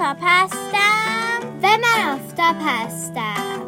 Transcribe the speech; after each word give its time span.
تاپ 0.00 0.18
هستم. 0.22 1.60
و 1.62 1.66
من 1.66 2.12
آفتاب 2.12 2.56
هستم. 2.60 3.60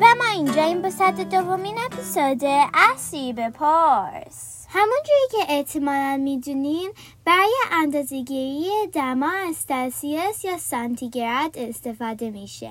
و 0.00 0.04
ما 0.18 0.24
اینجا 0.34 0.64
این 0.64 0.90
صد 0.90 1.20
دومین 1.20 1.78
اپیزود 1.78 2.44
اصلی 2.74 3.32
بپرس 3.32 4.66
همونجوری 4.68 5.28
که 5.30 5.38
احتمالا 5.48 6.16
می‌دونین 6.16 6.92
برای 7.24 7.54
اندازگیری 7.72 8.70
دما 8.92 9.30
از 9.48 9.56
سلسیوس 9.56 10.44
یا 10.44 10.58
سانتیگراد 10.58 11.58
استفاده 11.58 12.30
میشه. 12.30 12.70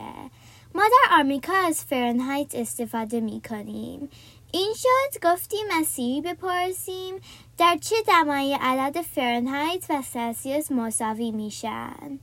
ما 0.75 0.83
در 0.83 1.19
آمریکا 1.19 1.53
از 1.53 1.83
فرنهایت 1.83 2.55
استفاده 2.55 3.19
می‌کنیم. 3.19 4.09
این 4.51 4.73
شد 4.77 5.27
گفتیم 5.27 5.65
از 5.79 5.85
سیری 5.87 6.21
بپرسیم 6.21 7.15
در 7.57 7.77
چه 7.81 7.95
دمای 8.07 8.57
عدد 8.61 9.01
فرنهایت 9.01 9.85
و 9.89 10.01
سلسیوس 10.01 10.71
مساوی 10.71 11.31
میشن. 11.31 12.19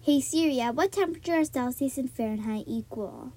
Hey 0.00 0.20
Siri, 0.20 0.60
at 0.60 0.74
what 0.74 0.92
temperature 0.92 1.40
is 1.40 1.50
Celsius 1.50 1.98
and 1.98 2.10
Fahrenheit 2.10 2.64
equal? 2.68 3.32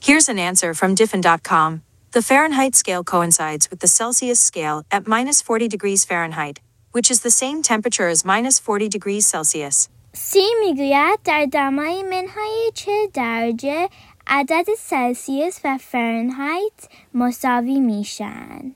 Here's 0.00 0.28
an 0.28 0.38
answer 0.38 0.72
from 0.72 0.94
Diffin.com. 0.94 1.82
The 2.12 2.22
Fahrenheit 2.22 2.74
scale 2.74 3.04
coincides 3.04 3.68
with 3.68 3.80
the 3.80 3.88
Celsius 3.88 4.40
scale 4.40 4.84
at 4.90 5.06
minus 5.06 5.42
40 5.42 5.68
degrees 5.68 6.04
Fahrenheit, 6.04 6.60
which 6.92 7.10
is 7.10 7.20
the 7.20 7.30
same 7.30 7.62
temperature 7.62 8.08
as 8.08 8.24
minus 8.24 8.58
40 8.58 8.88
degrees 8.88 9.26
Celsius. 9.26 9.88
سی 10.12 10.44
میگوید 10.60 11.18
در 11.24 11.46
دمای 11.52 12.02
منهای 12.02 12.70
چه 12.74 13.08
درجه 13.14 13.88
عدد 14.26 14.66
سلسیوس 14.78 15.58
و 15.64 15.78
فرنهایت 15.78 16.88
مساوی 17.14 17.80
میشن. 17.80 18.74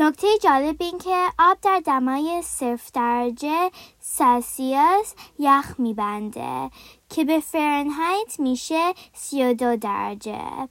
نکته 0.00 0.38
جالب 0.42 0.82
این 0.82 0.98
که 0.98 1.26
آب 1.38 1.58
در 1.62 1.82
دمای 1.86 2.42
صفر 2.44 2.90
درجه 2.94 3.70
سلسیوس 4.00 5.12
یخ 5.38 5.74
میبنده 5.78 6.70
که 7.10 7.24
به 7.24 7.40
فرنهایت 7.40 8.40
میشه 8.40 8.94
32 9.14 9.76
درجه. 9.76 10.68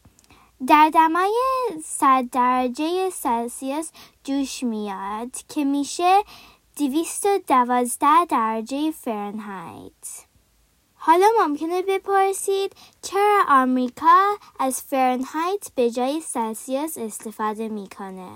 در 0.67 0.89
دمای 0.93 1.33
100 1.83 2.29
درجه 2.31 3.09
سلسیوس 3.09 3.89
جوش 4.23 4.63
میاد 4.63 5.31
که 5.49 5.63
میشه 5.63 6.23
212 6.77 8.07
درجه 8.29 8.91
فرنهایت. 8.91 10.25
حالا 10.95 11.27
ممکنه 11.41 11.81
بپرسید 11.81 12.73
چرا 13.01 13.43
آمریکا 13.49 14.35
از 14.59 14.81
فرنهایت 14.81 15.67
به 15.75 15.91
جای 15.91 16.21
سلسیوس 16.21 16.97
استفاده 16.97 17.69
می‌کنه؟ 17.69 18.29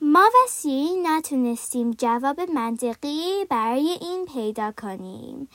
ما 0.00 0.24
و 0.34 0.48
سی 0.48 0.88
نتونستیم 1.02 1.90
جواب 1.90 2.40
منطقی 2.40 3.44
برای 3.50 3.98
این 4.00 4.26
پیدا 4.34 4.72
کنیم. 4.82 5.48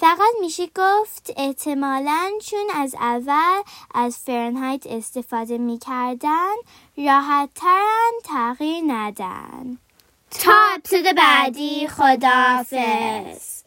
فقط 0.00 0.34
میشه 0.40 0.68
گفت 0.74 1.32
احتمالا 1.36 2.30
چون 2.42 2.66
از 2.74 2.94
اول 3.00 3.62
از 3.94 4.16
فرنهایت 4.16 4.86
استفاده 4.86 5.58
می‌کردن 5.58 6.54
راحت 6.96 7.48
ترن 7.54 8.12
تغییر 8.24 8.84
ندن. 8.86 9.78
تا 10.30 10.52
اپسود 10.74 11.04
بعدی 11.16 11.88
خداحافظ 11.88 13.58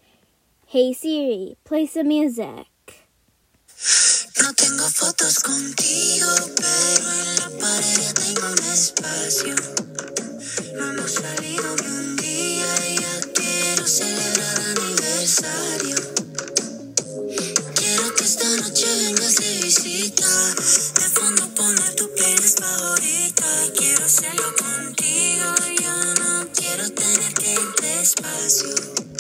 Hey 0.74 0.94
Siri, 0.94 1.58
play 1.66 1.86
some 1.86 2.08
music. 2.08 2.68
No 4.42 4.50
tengo 4.54 4.86
fotos 5.00 5.36
contigo, 5.42 6.30
pero 6.64 7.08
en 7.22 7.30
la 7.42 7.50
pared 7.60 8.14
tengo 8.22 8.46
un 8.56 8.64
espacio. 8.78 9.91
De 20.72 21.02
fondo 21.02 21.54
poner 21.54 21.96
tu 21.96 22.10
playlist 22.16 22.62
favorita. 22.62 23.46
Quiero 23.78 24.06
hacerlo 24.06 24.56
contigo, 24.56 25.54
yo 25.82 25.92
no 26.24 26.48
quiero 26.54 26.90
tener 26.92 27.34
que 27.34 27.54
ir. 27.54 29.01